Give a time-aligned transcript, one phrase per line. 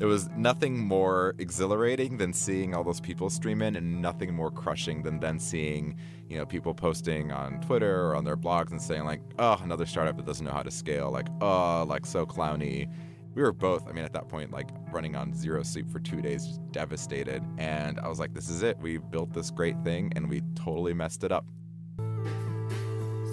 [0.00, 4.50] it was nothing more exhilarating than seeing all those people stream in and nothing more
[4.50, 5.96] crushing than then seeing
[6.28, 9.86] you know people posting on twitter or on their blogs and saying like oh another
[9.86, 12.88] startup that doesn't know how to scale like oh like so clowny
[13.34, 16.20] we were both i mean at that point like running on zero sleep for two
[16.20, 20.12] days just devastated and i was like this is it we built this great thing
[20.16, 21.44] and we totally messed it up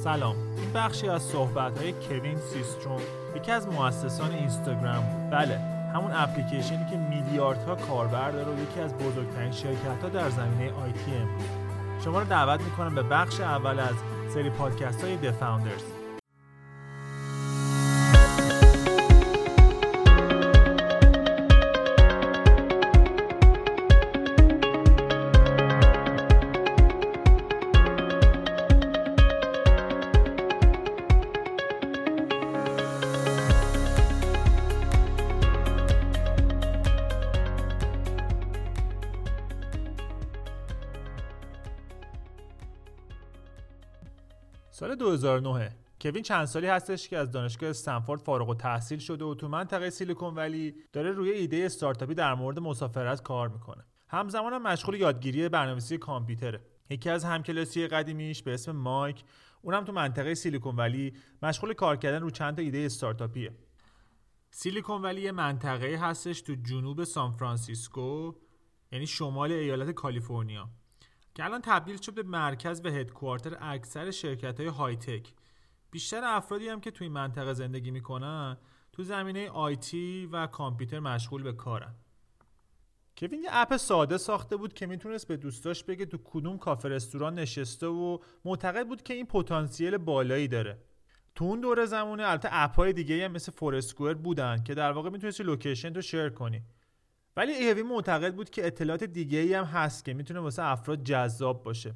[0.03, 3.01] سلام این بخشی از صحبت های کوین سیستروم
[3.35, 9.52] یکی از مؤسسان اینستاگرام بله همون اپلیکیشنی که میلیاردها کاربر داره و یکی از بزرگترین
[9.52, 11.12] شرکت ها در زمینه آیتی
[12.04, 13.94] شما رو دعوت می‌کنم به بخش اول از
[14.34, 15.95] سری پادکست های The Founders.
[44.78, 49.48] سال 2009 کوین چند سالی هستش که از دانشگاه استنفورد فارغ التحصیل شده و تو
[49.48, 53.84] منطقه سیلیکون ولی داره روی ایده استارتاپی در مورد مسافرت کار می‌کنه.
[54.08, 56.60] همزمان هم مشغول یادگیری برنامه‌نویسی کامپیوتره.
[56.90, 59.24] یکی از همکلاسی قدیمیش به اسم مایک.
[59.62, 63.52] اونم تو منطقه سیلیکون ولی مشغول کار کردن رو چند تا ایده استارتاپیه.
[64.50, 68.32] سیلیکون ولی یه منطقه هستش تو جنوب سان فرانسیسکو
[68.92, 70.68] یعنی شمال ایالت کالیفرنیا.
[71.36, 75.32] که الان تبدیل شد به مرکز و headquarter اکثر شرکت های high tech
[75.90, 78.56] بیشتر افرادی هم که توی منطقه زندگی می‌کنن
[78.92, 81.94] تو زمینه IT و کامپیوتر مشغول به کارن.
[83.18, 87.34] کوین یه app ساده ساخته بود که می‌تونست به دوستاش بگه تو کدوم کافه رستوران
[87.34, 90.78] نشسته و معتقد بود که این پتانسیل بالایی داره.
[91.34, 95.10] تو اون دوره زمونه البته app های دیگه هم مثل Foursquare بودن که در واقع
[95.10, 96.62] می‌تونستی location رو share کنی.
[97.36, 101.62] ولی ایوی معتقد بود که اطلاعات دیگه ای هم هست که می‌تونه واسه افراد جذاب
[101.62, 101.94] باشه.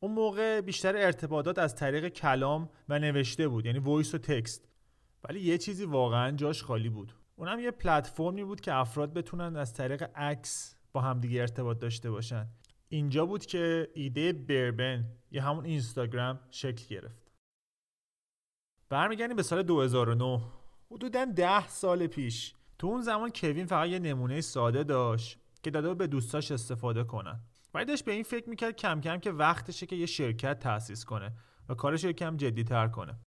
[0.00, 4.68] اون موقع بیشتر ارتباطات از طریق کلام و نوشته بود یعنی voice و text
[5.24, 7.14] ولی یه چیزی واقعا جاش خالی بود.
[7.36, 12.46] اونم یه پلتفرمی بود که افراد بتونن از طریق عکس با همدیگه ارتباط داشته باشن.
[12.88, 17.32] اینجا بود که ایده Burbn یا همون اینستاگرام شکل گرفت.
[18.88, 20.40] برمیگردیم به سال 2009
[20.90, 25.94] حدودا ده سال پیش تو اون زمان کوین فقط یه نمونه ساده داشت که داده
[25.94, 27.40] به دوستاش استفاده کنن.
[27.74, 31.32] ولی داشت به این فکر می‌کرد کم کم که وقتشه که یه شرکت تأسیس کنه
[31.68, 33.20] و کارش یکم تر کنه.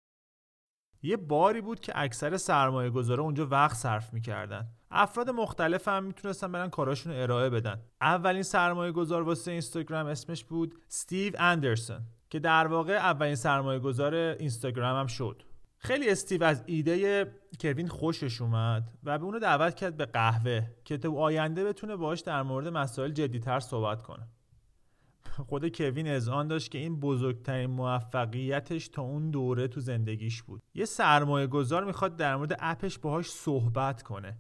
[1.03, 4.69] یه باری بود که اکثر سرمایه گذاره اونجا وقت صرف می‌کردن.
[4.91, 7.83] افراد مختلف هم می‌تونستن برن کاراشون رو ارائه بدن.
[8.01, 14.15] اولین سرمایه گذار واسه اینستاگرام اسمش بود ستیو اندرسون که در واقع اولین سرمایه گذار
[14.15, 15.43] اینستاگرام هم شد.
[15.85, 20.99] خیلی استیو از ایده کوین خوشش اومد و به اونو دعوت کرد به قهوه که
[20.99, 24.29] تو آینده بتونه باهاش در مورد مسائل جدیتر صحبت کنه.
[25.49, 30.63] خود کوین اذعان داشت که این بزرگترین موفقیتش تا اون دوره تو زندگیش بود.
[30.75, 34.39] یه سرمایه گذار می‌خواد در مورد app ش باهاش صحبت کنه.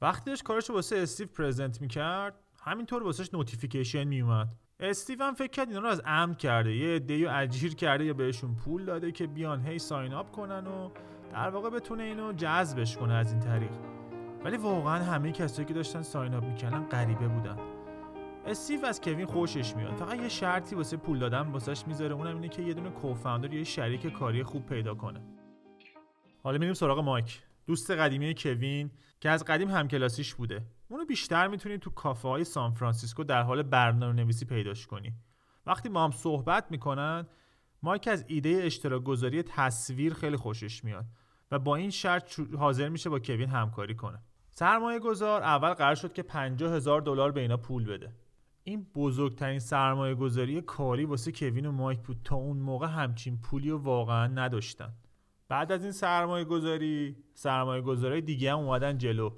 [0.00, 5.68] وقتی داشت کارش واسه استیو present می‌کرد همینطور واسش notification میومد استیو هم فکر کرد
[5.68, 6.76] اینا رو از عمد کرده.
[6.76, 10.90] یه عده‌ای اجیر کرده یا بهشون پول داده که بیان هی sign up کنن و
[11.32, 13.70] در واقع بتونه اینو جذبش کنه از این طریق.
[14.44, 17.56] ولی واقعا همه کسایی که داشتن sign up می‌کردن غریبه بودن.
[18.46, 19.96] استیو از کوین خوشش میاد.
[19.96, 23.64] فقط یه شرطی واسه پول دادن واسش می‌ذاره اونم اینه که یه دونه co-founder یه
[23.64, 25.20] شریک کاری خوب پیدا کنه.
[26.42, 27.42] حالا میریم سراغ مایک.
[27.66, 28.90] دوست قدیمی کوین
[29.20, 30.62] که از قدیم همکلاسیش بوده.
[30.88, 35.12] اونو بیشتر می‌تونید تو کافه های سان فرانسیسکو در حال برنامه نویسی پیداش کنی.
[35.66, 37.26] وقتی با هم صحبت می‌کنن
[37.82, 41.04] مایک از ایده اشتراک گذاری تصویر خیلی خوشش میاد
[41.50, 44.22] و با این شرط حاضر میشه با کوین همکاری کنه.
[44.50, 48.12] سرمایه گذار اول قرار شد که 50 هزار دلار به اینا پول بده.
[48.64, 53.70] این بزرگترین سرمایه گذاری کاری واسه کوین و مایک بود تا اون موقع همچین پولی
[53.70, 54.92] رو واقعا نداشتن.
[55.48, 59.30] بعد از این سرمایه گذاری سرمایه گذاری دیگه هم اومدن جلو.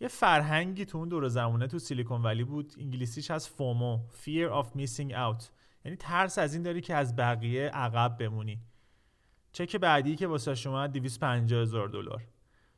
[0.00, 4.66] یه فرهنگی تو اون دور زمانه تو سیلیکون ولی بود انگلیسیش از فومو Fear of
[4.78, 5.44] Missing Out.
[5.84, 8.60] یعنی ترس از این داری که از بقیه عقب بمونی.
[9.52, 12.22] چک بعدی که واسه شما 250 هزار دلار.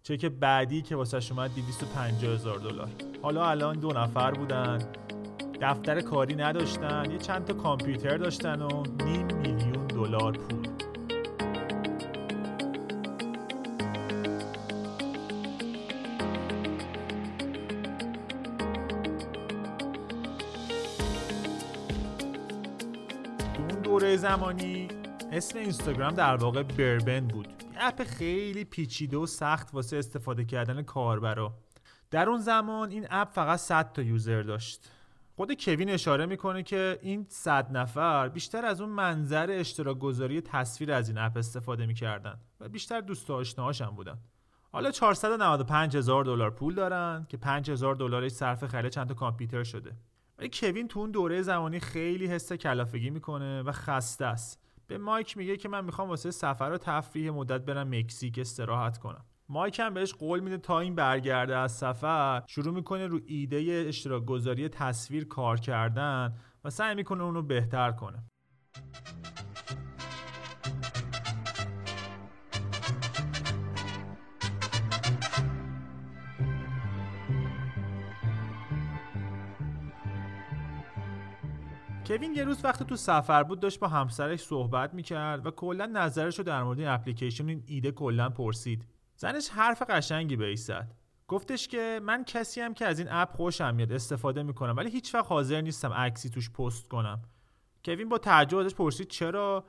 [0.03, 2.89] چک بعدی که واسه شما 250 هزار دلار.
[3.23, 4.79] حالا الان دو نفر بودن
[5.61, 10.68] دفتر کاری نداشتن یه چند تا کامپیوتر داشتن و نیم میلیون دلار پول.
[24.19, 24.89] زمانی
[25.33, 27.47] اسم اینستاگرام در واقع بربن بود.
[27.47, 31.55] یه اپ خیلی پیچیده و سخت واسه استفاده کردن کاربرا.
[32.11, 34.91] در اون زمان این اپ فقط 100 تا یوزر داشت.
[35.37, 40.93] خود کوین اشاره می‌کنه که این 100 نفر بیشتر از اون منظر اشتراک گذاری تصویر
[40.93, 44.19] از این اپ استفاده می‌کردن و بیشتر دوست آشناهاش هم بودن.
[44.73, 49.65] حالا 495 هزار دلار پول دارن که 5 هزار دلارش صرف خرید چند تا کامپیوتر
[49.65, 49.97] شده.
[50.39, 54.61] ولی کوین تو اون دوره زمانی خیلی حس کلافگی می‌کنه و خسته است.
[54.87, 59.25] به مایک میگه که من می‌خوام واسه سفر و تفریح مدت برم مکزیک استراحت کنم.
[59.49, 64.25] مایک هم بهش قول میده تا این برگرده از سفر شروع می‌کنه رو ایده اشتراک
[64.25, 68.25] گذاری تصویر کار کردن و سعی می‌کنه اونو بهتر کنه.
[82.09, 86.39] کوین یه روز وقتی تو سفر بود داشت با همسرش صحبت می‌کرد و کلا نظرش
[86.39, 88.85] رو در مورد این اپلیکیشن این ایده کلا پرسید.
[89.17, 90.95] زنش حرف قشنگی بهش زد
[91.29, 95.15] گفتش که من کسی هم که از این app خوشم میاد استفاده می‌کنم ولی هیچ
[95.15, 97.23] وقت حاضر نیستم عکسی توش پست کنم.
[97.85, 99.65] کوین با تعجب ازش پرسید چرا؟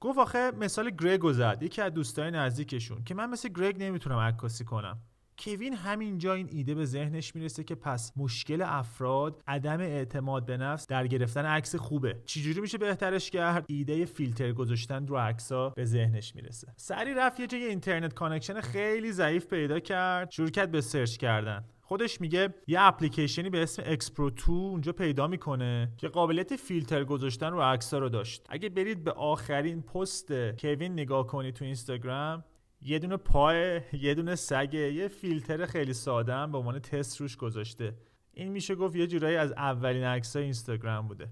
[0.00, 4.64] گفت آخه مثال گرگ زد یکی از دوستای نزدیکشون که من مثل گرگ نمی‌تونم عکاسی
[4.64, 4.98] کنم.
[5.38, 10.86] کوین همینجا این ایده به ذهنش می‌رسه که پس مشکل افراد عدم اعتماد به نفس
[10.86, 12.16] در گرفتن عکس خوبه.
[12.24, 16.72] چجوری میشه بهترش کرد؟ ایده فیلتر گذاشتن رو عکسا به ذهنش می‌رسه.
[16.76, 20.30] سریع رفت یه جای internet connection خیلی ضعیف پیدا کرد.
[20.30, 21.64] شروع کرد به search کردن.
[21.82, 27.50] خودش میگه یه اپلیکیشنی به اسم X-Pro 2 اونجا پیدا می‌کنه که قابلیت فیلتر گذاشتن
[27.50, 28.46] رو عکس‌ها رو داشت.
[28.48, 32.44] اگه برید به آخرین پست کوین نگاه کنید تو اینستاگرام
[32.80, 37.36] یه دونه پای یه دونه سگه یه فیلتر خیلی ساده هم به عنوان تست روش
[37.36, 37.94] گذاشته.
[38.32, 41.28] این میشه گفت یه جورایی از اولین عکسای اینستاگرام بوده.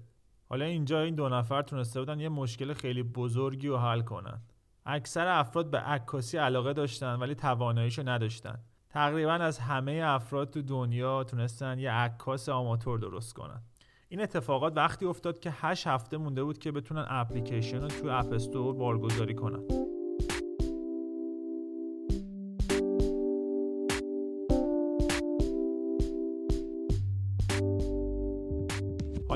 [0.49, 4.41] حالا اینجا این دو نفر تونسته بودن یه مشکل خیلی بزرگی رو حل کنن.
[4.85, 8.59] اکثر افراد به عکاسی علاقه داشتن ولی تواناییشو نداشتن.
[8.89, 13.61] تقریبا از همه افراد تو دنیا تونستن یه عکاس آماتور درست کنن.
[14.09, 18.33] این اتفاقات وقتی افتاد که 8 هفته مونده بود که بتونن اپلیکیشن رو تو اپ
[18.33, 19.86] استور بارگذاری کنن.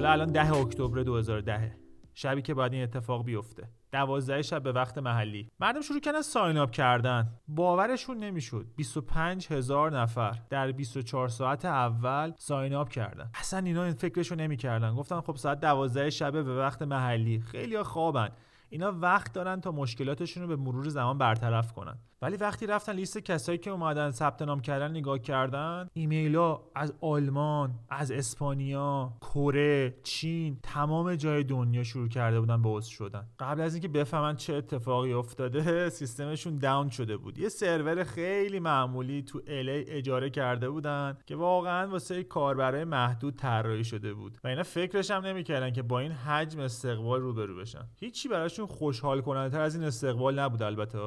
[0.01, 1.75] حالا الان 10 اکتبر 2010
[2.13, 3.69] شبی که باید این اتفاق بیفته.
[3.91, 5.49] دوازده شب به وقت محلی.
[5.59, 7.33] مردم شروع کردن ساین اپ کردن.
[7.47, 8.65] باورشون نمی‌شد.
[8.75, 13.31] 25 هزار نفر در 24 ساعت اول ساین اپ کردن.
[13.33, 14.95] اصلا اینا این فکرشو نمی‌کردن.
[14.95, 17.39] گفتن خب ساعت 12 شب به وقت محلی.
[17.39, 18.29] خیلی خوابن.
[18.69, 21.97] اینا وقت دارن تا مشکلاتشون رو به مرور زمان برطرف کنن.
[22.23, 26.93] ولی وقتی رفتن لیست کسایی که اومدن ثبت نام کردن نگاه کردن ایمیل ها از
[27.01, 33.27] آلمان از اسپانیا کره چین تمام جای دنیا شروع کرده بودن به عضو شدن.
[33.39, 37.37] قبل از اینکه بفهمن چه اتفاقی افتاده سیستمشون داون شده بود.
[37.37, 43.83] یه سرور خیلی معمولی تو الی اجاره کرده بودن که واقعا واسه کاربرای محدود طراحی
[43.83, 44.37] شده بود.
[44.43, 47.87] و اینا فکرش هم نمی‌کردن که با این حجم استقبال روبرو بشن.
[47.99, 50.99] هیچی براشون خوشحال کننده تر از این استقبال نبود البته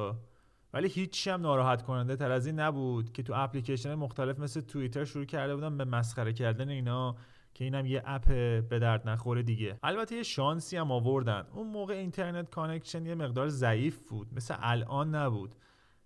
[0.75, 5.05] ولی هیچی هم ناراحت کننده تر از این نبود که تو اپلیکیشن مختلف مثل توییتر
[5.05, 7.15] شروع کرده بودن به مسخره کردن اینا
[7.53, 8.27] که اینم یه app
[8.69, 9.79] به درد نخوره دیگه.
[9.83, 11.47] البته یه شانسی هم آوردن.
[11.53, 14.33] اون موقع internet connection یه مقدار ضعیف بود.
[14.33, 15.55] مثل الان نبود.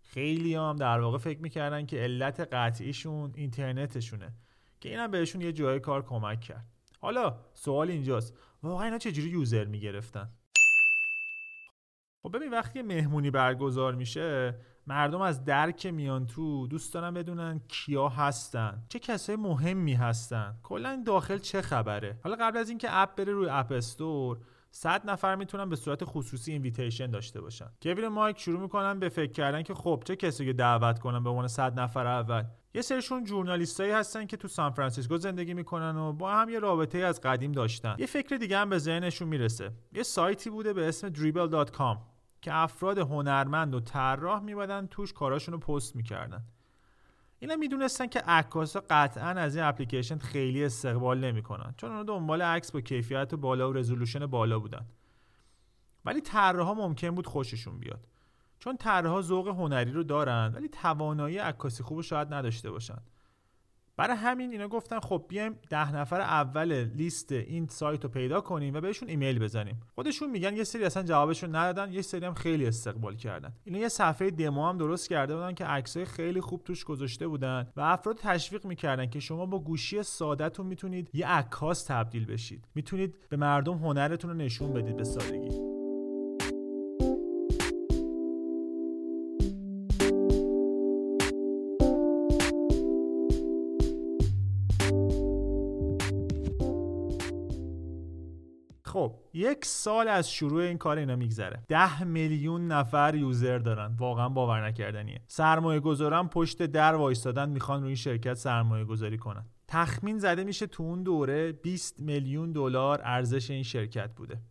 [0.03, 4.33] خیلی هم در واقع فکر می‌کردن که علت قطعیشون اینترنتشونه.
[4.79, 6.65] که اینم بهشون یه جای کار کمک کرد.
[6.99, 8.37] حالا سوال اینجاست.
[8.63, 10.29] واقعا اینا چجوری user می‌گرفتن؟
[12.23, 14.55] خب ببین وقتی مهمونی برگزار میشه
[14.87, 20.55] مردم از در که میان تو دوست دارن بدونن کیا هستن چه کسای مهمی هستن.
[20.63, 24.39] کلا داخل چه خبره؟ حالا قبل از اینکه اپ بره روی اپ استور
[24.71, 27.69] 100 نفر می‌تونن به صورت خصوصی invitation داشته باشن.
[27.81, 31.47] کوین مایک شروع می‌کنن به فکر کردن که خب چه کسی دعوت کنن به عنوان
[31.47, 32.43] 100 نفر اول.
[32.73, 36.59] یه سرشون journalist ایی هستن که تو سان فرانسیسکو زندگی می‌کنن و با هم یه
[36.59, 37.95] رابطه از قدیم داشتن.
[37.99, 39.71] یه فکر دیگه هم به ذهنشون می‌رسه.
[39.93, 41.97] یه سایتی بوده به اسم dribble.com
[42.41, 46.43] که افراد هنرمند و طراح میبادن توش کاراشون رو پست می‌کردن.
[47.39, 51.73] اینا می‌دونستن که عکاسا قطعا از این اپلیکیشن خیلی استقبال نمی‌کنن.
[51.77, 54.85] چون اونا دنبال عکس با کیفیت بالا و رزولوشن بالا بودن.
[56.05, 58.07] ولی طراحا ممکن بود خوششون بیاد.
[58.59, 62.97] چون طراحا ذوق هنری رو دارن ولی توانایی عکاسی خوب شاید نداشته باشن.
[63.97, 68.73] برای همین اینا گفتن خب بیایم ده نفر اول لیست این سایت رو پیدا کنیم
[68.73, 69.79] و بهشون ایمیل بزنیم.
[69.95, 73.53] خودشون میگن یه سری اصلا جوابشون ندادن یه سری هم خیلی استقبال کردن.
[73.63, 77.67] اینا یه صفحه دمو هم درست کرده بودن که عکسای خیلی خوب توش گذاشته بودن
[77.75, 82.67] و افراد تشویق می‌کردن که شما با گوشی سادهتون می‌تونید یه عکاس تبدیل بشید.
[82.75, 85.68] می‌تونید به مردم هنرتون رو نشون بدید به سادگی.
[99.39, 101.63] یک سال از شروع این کار اینا میگذره.
[101.67, 103.95] ده میلیون نفر یوزر دارن.
[103.97, 105.21] واقعا باور نکردنیه.
[105.27, 109.45] سرمایه گذارن پشت در وایستادن می‌خوان روی این شرکت سرمایه گذاری کنن.
[109.67, 114.41] تخمین زده میشه تو اون دوره 20 میلیون دلار ارزش این شرکت بوده.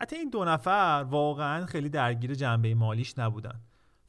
[0.00, 3.60] حتی این دو نفر واقعا خیلی درگیر جنبه مالیش نبودن.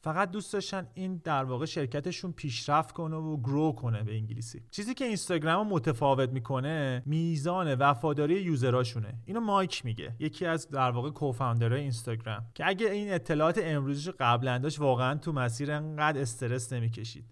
[0.04, 4.62] فقط دوست داشتن این در واقع شرکتشون پیشرفت کنه و گرو کنه به انگلیسی.
[4.70, 9.14] چیزی که اینستاگرام متفاوت می‌کنه میزان وفاداری یوزراشونه.
[9.24, 14.58] اینو مایک میگه یکی از در واقع کوفاندرهای اینستاگرام که اگه این اطلاعات امروزش قبلا
[14.58, 17.24] داشت واقعا تو مسیر انقدر استرس نمی‌کشید.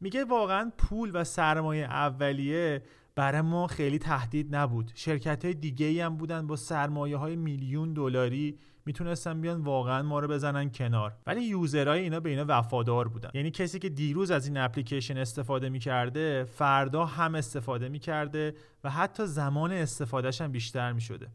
[0.00, 2.82] میگه واقعا پول و سرمایه اولیه
[3.14, 4.92] برای ما خیلی تهدید نبود.
[4.94, 10.20] شرکت های دیگه ای هم بودن با سرمایه های میلیون دلاری می‌تونستن بیان واقعا ما
[10.20, 11.16] رو بزنن کنار.
[11.26, 13.30] ولی یوزرهای اینا به اینا وفادار بودن.
[13.34, 19.26] یعنی کسی که دیروز از این اپلیکیشن استفاده می‌کرده فردا هم استفاده می‌کرده و حتی
[19.26, 21.28] زمان استفادهش هم بیشتر می‌شده.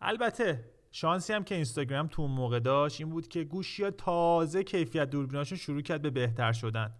[0.00, 4.64] البته شانسی هم که اینستاگرام تو اون موقع داشت این بود که گوشی ها تازه
[4.64, 6.94] کیفیت دوربیناشون شروع کرد به بهتر شدن.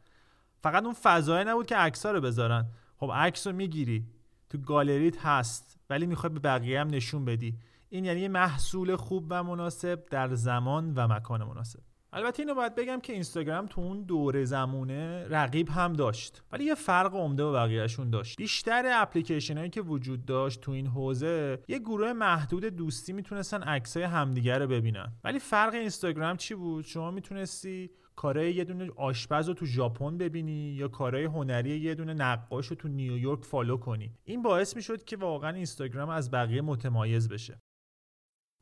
[0.62, 2.66] فقط اون فضای نبود که عکس رو بذارن.
[3.02, 4.06] خب عکس رو می‌گیری.
[4.50, 7.58] تو گالریت هست ولی می‌خوای به بقیه هم نشون بدی.
[7.88, 11.80] این یعنی محصول خوب و مناسب در زمان و مکان مناسب.
[12.12, 16.42] البته اینو باید بگم که اینستاگرام تو اون دوره زمونه رقیب هم داشت.
[16.52, 18.36] ولی یه فرق عمده با بقیهشون داشت.
[18.36, 24.02] بیشتر اپلیکیشن هایی که وجود داشت تو این حوزه یه گروه محدود دوستی می‌تونستن عکسای
[24.02, 25.12] همدیگه رو ببینن.
[25.24, 30.72] ولی فرق اینستاگرام چی بود؟ شما می‌تونستی کارهای یه دونه آشپز رو تو ژاپن ببینی
[30.72, 34.14] یا کارهای هنری یه دونه نقاش رو تو نیویورک follow کنی.
[34.24, 37.60] این باعث می‌شد که واقعا اینستاگرام از بقیه متمایز بشه.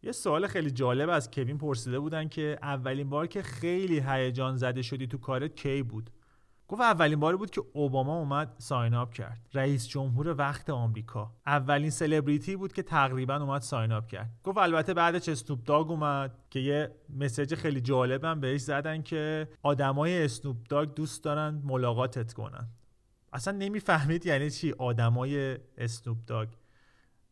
[0.03, 4.83] یه سوال خیلی جالب از کوین پرسیده بودن که اولین بار که خیلی هیجان زده
[4.83, 6.11] شدی تو کارت کی بود؟
[6.71, 9.49] گفت اولین باری بود که اوباما اومد sign up کرد.
[9.55, 11.33] رئیس جمهور وقت آمریکا.
[11.47, 14.31] اولین سلبریتی بود که تقریبا اومد sign up کرد.
[14.45, 20.25] گفت البته بعدش اسنوپ داگ اومد که یه message خیلی جالبم بهش زدن که آدمای
[20.25, 22.69] اسنوپ داگ دوست دارن ملاقاتت کنن.
[23.33, 26.49] اصلا نمی‌فهمید یعنی چی آدمای اسنوپ داگ.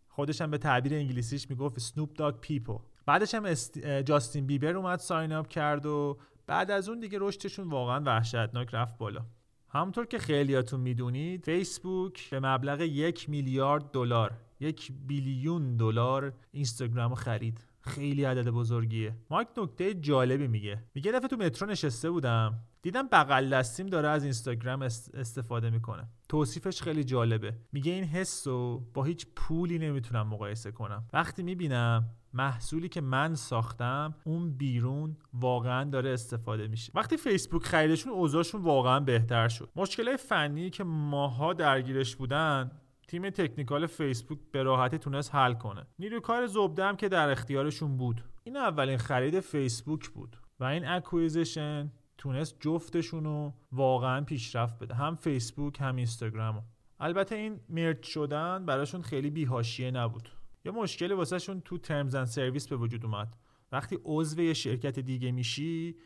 [0.08, 2.78] خودش هم به تعبیر انگلیسیش می‌گفت Snoop Dogg people.
[3.06, 3.54] بعدش هم
[4.02, 8.98] جاستین بیبر اومد sign up کرد و بعد از اون دیگه رشدشون واقعا وحشتناک رفت
[8.98, 9.26] بالا.
[9.68, 17.60] همونطور که خیلیاتون می‌دونید فیسبوک به مبلغ یک میلیارد دلار یک billion دلار اینستاگرام خرید.
[17.80, 19.16] خیلی عدد بزرگیه.
[19.30, 20.84] مایک نکته جالبی میگه.
[20.94, 22.58] میگه دفعه تو مترو نشسته بودم.
[22.82, 24.82] دیدم بغل دستیم داره از اینستاگرام
[25.14, 26.08] استفاده می‌کنه.
[26.28, 27.54] توصیفش خیلی جالبه.
[27.72, 31.04] میگه این حس رو با هیچ پولی نمی‌تونم مقایسه کنم.
[31.12, 36.92] وقتی می‌بینم محصولی که من ساختم اون بیرون واقعا داره استفاده میشه.
[36.94, 39.70] وقتی فیسبوک خریدشون اوضاعشون واقعا بهتر شد.
[39.76, 42.70] مشکل فنی که ماها درگیرش بودن
[43.08, 45.86] تیم technical فیسبوک به راحتی تونست حل کنه.
[45.98, 48.24] نیروی کار زبده که در اختیارشون بود.
[48.44, 54.94] این اولین خرید فیسبوک بود و این acquisition تونست جفتشون رو واقعا پیشرفت بده.
[54.94, 56.64] هم فیسبوک هم اینستاگرام.
[57.00, 60.28] البته این merge شدن براشون خیلی بی‌حاشیه نبود.
[60.64, 63.36] یه مشکلی واسه‌شون تو terms and service به وجود اومد.
[63.72, 65.96] وقتی عضو یه شرکت دیگه میشی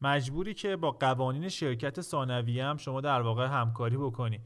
[0.00, 4.40] مجبوری که با قوانین شرکت ثانویه هم شما در واقع همکاری بکنی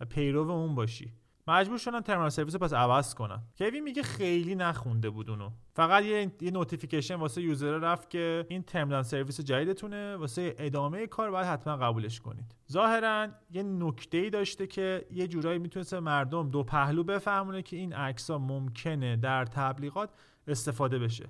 [0.00, 1.12] و پیرو اون باشی.
[1.48, 3.42] مجبور شدن terms and service رو پس عوض کنن.
[3.58, 5.50] کوین میگه خیلی نخونده بود اونو.
[5.74, 10.16] فقط یه, یه notification واسه user رفت که این terms and service جدیدتونه.
[10.16, 12.54] واسه ادامه کار باید حتما قبولش کنید.
[12.72, 17.92] ظاهرا یه نکته ای داشته که یه جورایی می‌تونست مردم دو پهلو بفهمونه که این
[17.92, 20.10] عکس ممکنه در تبلیغات
[20.46, 21.28] استفاده بشه.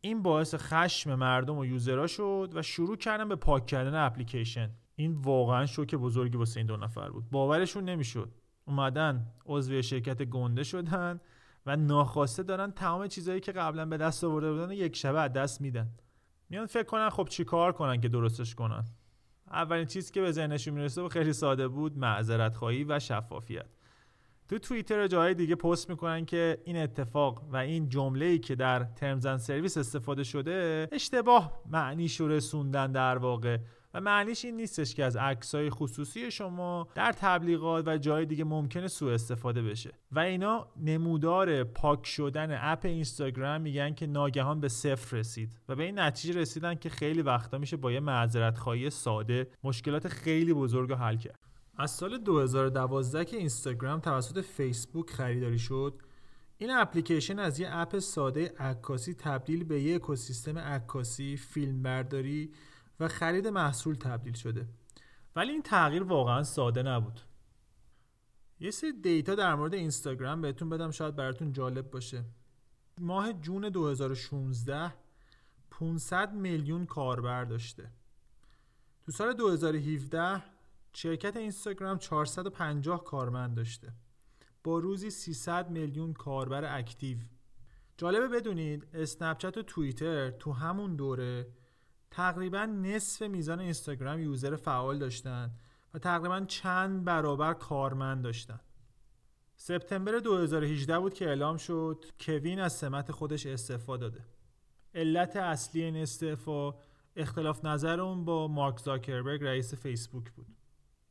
[0.00, 4.70] این باعث خشم مردم و یوزرها شد و شروع کردن به پاک کردن اپلیکیشن.
[4.96, 7.30] این واقعا شوک بزرگی واسه این دو نفر بود.
[7.30, 8.32] باورشون نمی‌شد.
[8.68, 11.20] اومدن عضو شرکت گنده شدن
[11.66, 15.60] و ناخواسته دارن تمام چیزهایی که قبلا به دست آورده بودن یک شبه از دست
[15.60, 15.88] میدن.
[16.50, 18.84] میان فکر کنن خب چی کار کنن که درستش کنن؟
[19.50, 23.66] اولین چیزی که به ذهنشون می‌رسه و خیلی ساده بود معذرت خواهی و شفافیت.
[24.48, 28.84] تو توییتر جای دیگه پست می‌کنن که این اتفاق و این جمله ای که در
[28.84, 33.58] ترمز سرویس استفاده شده اشتباه معنیشو رسوندن در واقع.
[34.00, 39.14] معنیش این نیستش که از عکسای خصوصی شما در تبلیغات و جای دیگه ممکنه سوء
[39.14, 39.92] استفاده بشه.
[40.12, 45.84] و اینا نمودار پاک شدن اپ اینستاگرام میگن که ناگهان به صفر رسید و به
[45.84, 50.90] این نتیجه رسیدن که خیلی وقتا میشه با یه معذرت خواهی ساده مشکلات خیلی بزرگ
[50.90, 51.38] رو حل کرد.
[51.76, 56.02] از سال 2012 که اینستاگرام توسط فیسبوک خریداری شد
[56.58, 62.50] این اپلیکیشن از یه اپ ساده عکاسی تبدیل به یه اکوسیستم عکاسی، فیلمبرداری
[63.00, 64.68] و خرید محصول تبدیل شده.
[65.36, 67.20] ولی این تغییر واقعا ساده نبود.
[68.60, 72.24] یه سری دیتا در مورد اینستاگرام بهتون بدم شاید براتون جالب باشه.
[73.00, 74.94] ماه جون 2016
[75.70, 77.90] 500 میلیون کاربر داشته.
[79.06, 80.42] تو سال 2017
[80.92, 83.92] شرکت اینستاگرام 450 کارمند داشته.
[84.64, 87.18] با روزی 300 میلیون کاربر active.
[87.96, 91.46] جالبه بدونید اسنپچت و توییتر تو همون دوره
[92.10, 95.50] تقریبا نصف میزان اینستاگرام user فعال داشتن
[95.94, 98.60] و تقریبا چند برابر کارمند داشتن.
[99.56, 104.24] سپتامبر 2018 بود که اعلام شد کوین از سمت خودش استعفا داده.
[104.94, 106.74] علت اصلی این استعفا
[107.16, 110.46] اختلاف نظر اون با مارک زاکربرگ رئیس فیسبوک بود.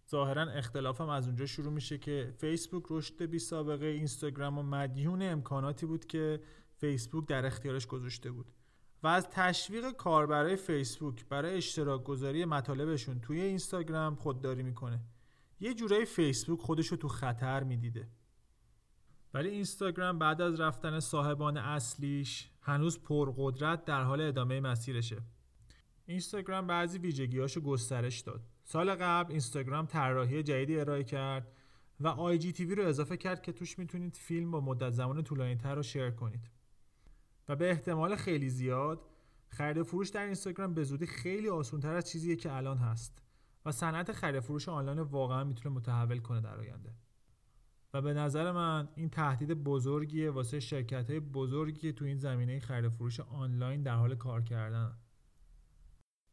[0.10, 5.86] ظاهرا اختلافم از اونجا شروع میشه که فیسبوک رشد بی سابقه اینستاگرام و مدیون امکاناتی
[5.86, 6.42] بود که
[6.76, 8.52] فیسبوک در اختیارش گذاشته بود.
[9.04, 15.00] و از تشویق کاربرای فیسبوک برای اشتراک گذاری مطالبشون توی اینستاگرام خودداری می‌کنه.
[15.60, 18.08] یه جورایی فیسبوک خودشو تو خطر می‌دیده.
[19.34, 25.22] ولی اینستاگرام بعد از رفتن صاحبان اصلیش هنوز پرقدرت در حال ادامه مسیرشه.
[26.06, 28.42] اینستاگرام بعضی ویژگیاشو گسترش داد.
[28.64, 31.52] سال قبل اینستاگرام طراحی جدیدی ارائه کرد
[32.00, 35.56] و آی جی تیوی رو اضافه کرد که توش می‌تونید فیلم با مدت زمان طولانی
[35.56, 36.50] تر رو شیر کنید.
[37.50, 39.02] و به احتمال خیلی زیاد
[39.50, 43.22] خرید فروش در اینستاگرام به زودی خیلی آسان تر از چیزیه که الان هست
[43.66, 46.94] و صنعت خرید فروش آنلاین واقعا می‌تونه متحول کنه در آینده.
[47.94, 52.60] و به نظر من این تهدید بزرگیه واسه شرکت های بزرگی که تو این زمینه
[52.60, 54.98] خرید فروش آنلاین در حال کار کردن.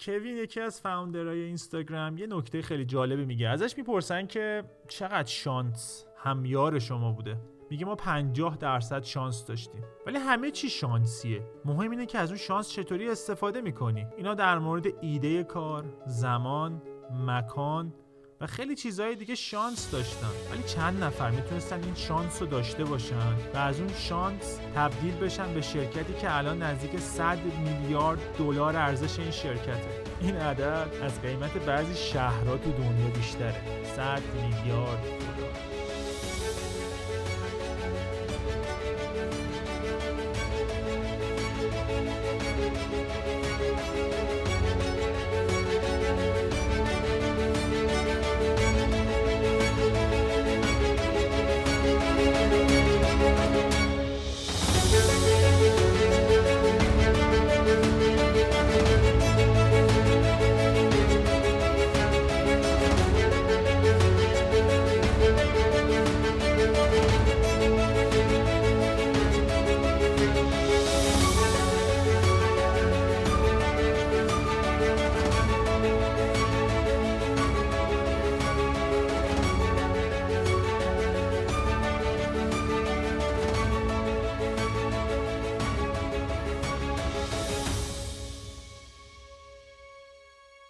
[0.00, 3.48] کوین یکی از فاوندرهای اینستاگرام یه نکته خیلی جالبی میگه.
[3.48, 9.82] ازش می‌پرسن که چقدر شانس همیار شما بوده؟ میگه ما 50 درصد شانس داشتیم.
[10.06, 11.42] ولی همه چی شانسیه.
[11.64, 14.06] مهم اینه که از اون شانس چطوری استفاده می‌کنی.
[14.16, 16.82] اینا در مورد ایده کار زمان
[17.26, 17.94] مکان
[18.40, 20.30] و خیلی چیزهای دیگه شانس داشتن.
[20.52, 25.54] ولی چند نفر می‌تونستن این شانس رو داشته باشن و از اون شانس تبدیل بشن
[25.54, 30.04] به شرکتی که الان نزدیک 100 میلیارد دلار ارزش این شرکته.
[30.20, 33.84] این عدد از قیمت بعضی شهرها تو دنیا بیشتره.
[33.84, 35.33] 100 میلیارد.